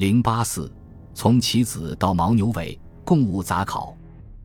[0.00, 0.72] 零八四，
[1.12, 3.94] 从棋子到牦牛尾，共务杂考。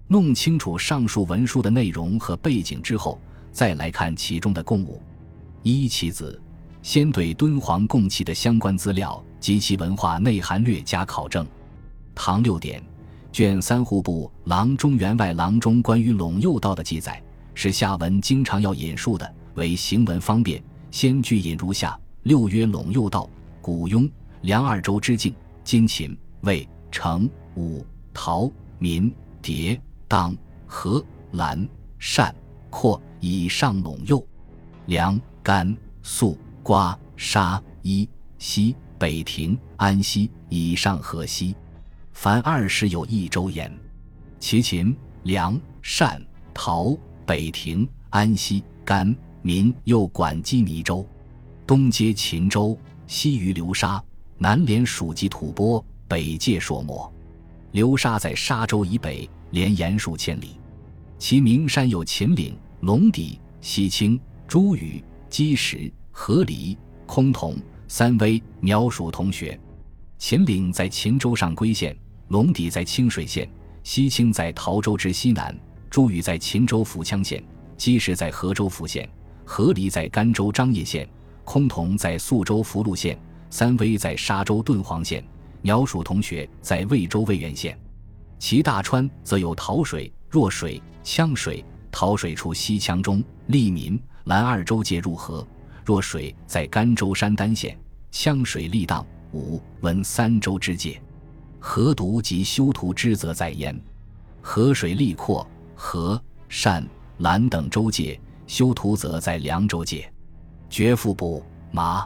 [0.05, 3.17] 弄清楚上述文书的内容和背景之后，
[3.53, 5.01] 再来看其中的共物。
[5.63, 6.37] 一棋子，
[6.81, 11.47] 先对敦煌贡棋的相关资料及其文化内涵略加考证。
[12.13, 12.83] 唐六典
[13.31, 20.61] 卷三户部郎中员外郎中关于陇右道的记载，是下文经常要引述的，为行文方便，
[20.91, 23.29] 先据引如下：六曰陇右道，
[23.61, 24.09] 古雍、
[24.41, 25.33] 梁二州之境，
[25.65, 27.83] 今秦、魏、成、武、
[28.13, 29.11] 陶、民、
[29.41, 29.77] 迭。
[30.07, 30.37] 当
[30.67, 32.33] 河兰善
[32.69, 34.23] 阔以上陇右，
[34.85, 41.55] 梁甘肃瓜沙伊西北庭安西以上河西，
[42.13, 43.75] 凡二十有一州焉。
[44.39, 46.23] 其秦梁善
[46.53, 46.95] 陶
[47.25, 51.03] 北庭安西甘民又管羁泥州，
[51.65, 54.01] 东接秦州，西于流沙，
[54.45, 57.11] 南连属及吐蕃，北界朔漠。
[57.71, 59.27] 流沙在沙州以北。
[59.51, 60.59] 连延数千里，
[61.17, 66.75] 其名山有秦岭、龙底、西青、朱屿、积石、河狸、
[67.07, 67.55] 崆峒
[67.87, 69.57] 三危，苗属同学。
[70.17, 71.95] 秦岭在秦州上归县，
[72.27, 73.49] 龙底在清水县，
[73.83, 75.57] 西青在洮州之西南，
[75.89, 77.41] 朱屿在秦州府羌县，
[77.77, 79.09] 积石在河州府县，
[79.45, 81.07] 河狸在甘州张掖县，
[81.45, 83.17] 崆峒在宿州福禄县，
[83.57, 85.23] 三威在沙州敦煌县，
[85.61, 87.79] 苗属同学在魏州魏源县。
[88.37, 91.63] 其大川则有桃水、弱水、羌水。
[91.89, 95.47] 桃水出西羌中，利民、兰二州界入河；
[95.85, 97.79] 弱水在甘州山丹县，
[98.11, 101.01] 羌水利荡、武、文三州之界。
[101.57, 103.73] 河渎及修图之则在焉。
[104.41, 106.85] 河水利阔，河、善、
[107.19, 110.11] 兰等州界；修图则在凉州界。
[110.69, 112.05] 绝腹部麻，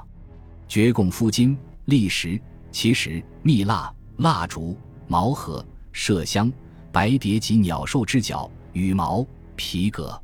[0.69, 2.39] 绝贡夫金、砾石、
[2.71, 5.65] 奇石、蜜蜡、蜡烛、毛盒。
[5.91, 6.53] 麝香、
[6.91, 10.17] 白蝶及鸟兽之角、羽毛、皮革。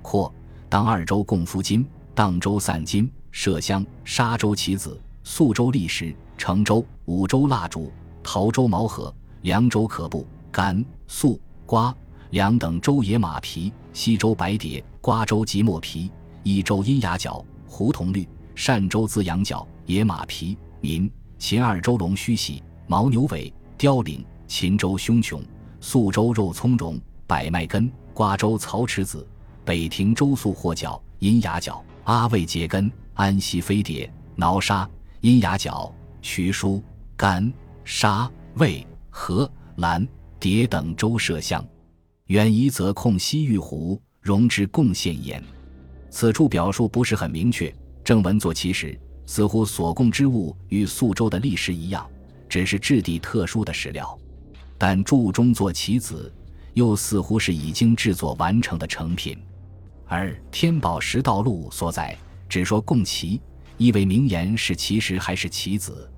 [0.00, 0.32] 括
[0.68, 9.12] 当二州供夫金，当州散金、麝香、沙州棋子、宿州砾石、成州、五州蜡烛、桃州毛盒、
[9.42, 11.92] 凉州可布、甘肃瓜
[12.30, 16.08] 凉等州野马皮、西州白蝶、瓜州即墨皮、
[16.44, 24.24] 益州阴牙角、胡同绿、善州资羊角、野马皮、民秦二州龙须喜、牦牛尾、雕翎。
[24.46, 25.42] 秦州胸琼，
[25.80, 29.26] 宿州肉葱蓉，百脉根，瓜州曹池子，
[29.64, 34.88] 北庭周粟获角，阴牙角，阿魏节根，安西飞碟，挠沙，
[35.20, 36.82] 阴牙角，渠书，
[37.16, 37.52] 甘
[37.84, 40.06] 沙魏河兰
[40.40, 41.64] 蝶等州麝香，
[42.26, 45.42] 远夷则控西域湖，容之贡献焉。
[46.10, 47.72] 此处表述不是很明确，
[48.02, 48.98] 正文作其时，
[49.30, 52.04] 似乎所供之物与宿州的历史一样，
[52.48, 54.18] 只是质地特殊的史料。
[54.76, 56.34] 但铸中作棋子，
[56.74, 59.38] 又似乎是已经制作完成的成品，
[60.08, 63.40] 而《天宝石道录》所载只说供棋，
[63.76, 66.10] 意味名言是其实还是棋子。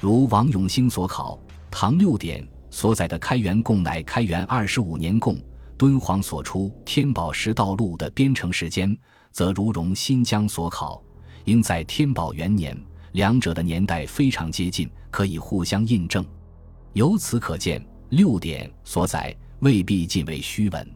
[0.00, 1.36] 如王永兴所考
[1.70, 2.42] 《唐六典》
[2.72, 5.40] 所载的开元贡乃开元二十五年贡，
[5.76, 8.98] 敦煌所出《天宝石道录》的编成时间，
[9.30, 11.00] 则如荣新疆所考，
[11.48, 12.76] 应在天宝元年，
[13.12, 16.24] 两者的年代非常接近，可以互相印证。
[16.92, 17.84] 由此可见。
[18.10, 20.90] 六典所载未必尽为虚文，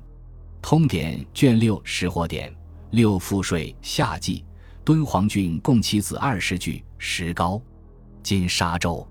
[0.62, 2.50] 通典卷六识货典
[2.92, 4.42] 六赋税下记
[4.82, 7.60] 敦煌郡共其子二十具石膏，
[8.22, 9.06] 今沙州。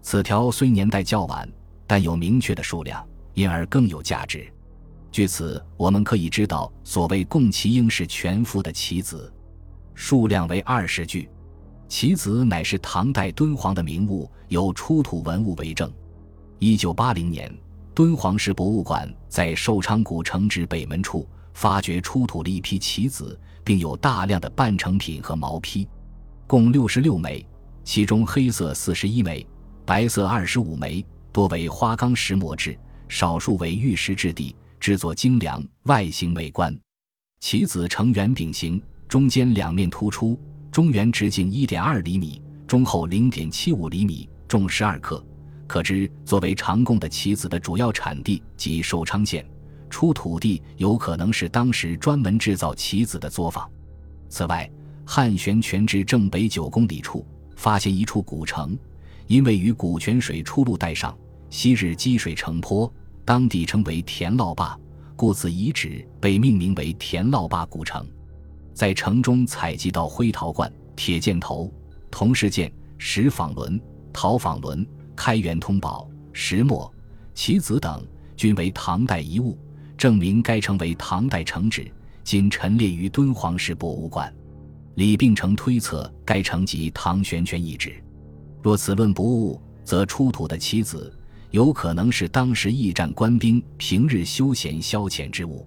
[0.00, 1.50] 此条虽年代较晚，
[1.88, 4.48] 但有明确的数量，因而更有价值。
[5.10, 9.32] 据此，我们可以知道，所谓共其应是全幅的棋子，
[10.00, 11.28] 数量为二十具。
[11.86, 15.92] 棋子乃是唐代敦煌的名物，有出土文物为证。
[16.58, 17.54] 一九八零年，
[17.94, 25.86] 敦煌市博物馆在寿昌古城址北门处发掘出土了一批棋子，并有大量的半成品和毛坯，
[26.46, 27.46] 共六十六枚，
[27.84, 29.46] 其中黑色四十一枚，
[29.84, 32.74] 白色二十五枚，多为花岗石磨制，
[33.06, 36.74] 少数为玉石质地，制作精良，外形美观。
[37.40, 40.38] 棋子呈圆饼形，中间两面突出，
[40.70, 45.20] 中圆直径一点二厘米，中厚零点七五厘米，重十二克。
[45.66, 49.44] 可知，作为常贡的棋子的主要产地及寿昌县，
[49.90, 53.68] 出土地有可能是当时专门制造棋子的作坊。
[54.28, 54.70] 此外，
[55.04, 58.78] 汉玄泉至正北九公里处发现一处古城，
[59.26, 61.18] 因为与古泉水出入带上，
[61.50, 62.88] 昔日积水成坡，
[63.24, 64.78] 当地称为田涝坝，
[65.16, 68.06] 故此遗址被命名为田涝坝古城。
[68.74, 71.72] 在城中采集到灰陶罐、铁箭头、
[72.10, 73.80] 铜饰剑、石纺轮、
[74.12, 74.86] 陶纺轮。
[75.16, 76.90] 开元通宝、石墨、
[77.34, 78.02] 棋子等，
[78.38, 79.58] 均为唐代遗物，
[79.98, 81.92] 证明该城为唐代城址，
[82.24, 84.34] 今陈列于敦煌市博物馆。
[84.94, 88.02] 李秉成推测该城即唐玄泉遗址。
[88.62, 91.14] 若此论不误，则出土的棋子
[91.50, 95.66] 有可能是当时驿站官兵平日休闲消遣之物。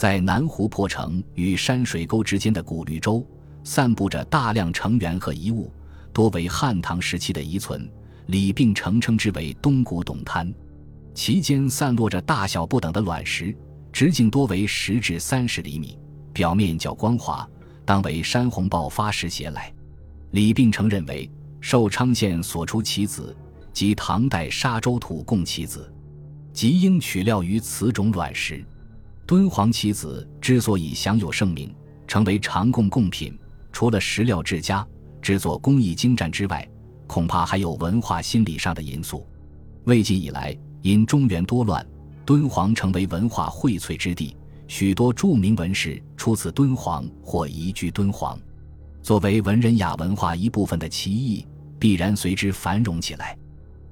[0.00, 3.22] 在南湖破城与山水沟之间的古绿洲，
[3.64, 5.70] 散布着大量城垣和遗物，
[6.10, 7.86] 多为汉唐时期的遗存。
[8.28, 10.50] 李秉成称之为东古董滩，
[11.12, 13.54] 其间散落着大小不等的卵石，
[13.92, 15.98] 直径多为十至三十厘米，
[16.32, 17.46] 表面较光滑，
[17.84, 19.70] 当为山洪爆发时携来。
[20.30, 21.30] 李秉成认为，
[21.60, 23.36] 寿昌县所出棋子
[23.70, 25.92] 即唐代沙洲土贡棋子，
[26.54, 28.64] 即应取料于此种卵石。
[29.30, 31.72] 敦煌棋子之所以享有盛名，
[32.08, 33.38] 成为常供贡品，
[33.70, 34.84] 除了石料质佳、
[35.22, 36.68] 制作工艺精湛之外，
[37.06, 39.24] 恐怕还有文化心理上的因素。
[39.84, 41.86] 魏晋以来，因中原多乱，
[42.26, 44.36] 敦煌成为文化荟萃之地，
[44.66, 48.36] 许多著名文士出自敦煌或移居敦煌。
[49.00, 51.46] 作为文人雅文化一部分的棋艺，
[51.78, 53.38] 必然随之繁荣起来。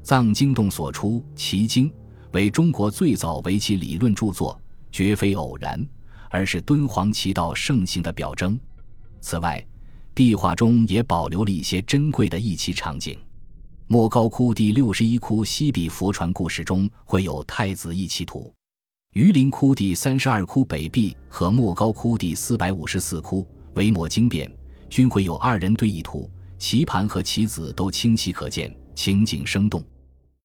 [0.03, 1.89] 藏经洞所出《棋经》，
[2.33, 5.87] 为中国最早围棋理论著作，绝非偶然，
[6.31, 8.59] 而是敦煌棋道盛行的表征。
[9.21, 9.65] 此外，
[10.15, 13.19] 壁画中也保留了一些珍贵的弈棋场景。
[13.87, 18.53] 莫高窟第六十一窟西壁佛传故事中会有太子弈棋图，
[19.15, 24.51] 榆林窟第三十二窟北壁和莫高窟第四百五十四窟维摩经变
[24.91, 29.83] 均会有二人对弈图，棋盘和棋子都清晰可见，情景生动。